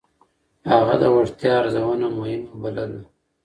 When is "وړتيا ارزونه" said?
1.15-2.07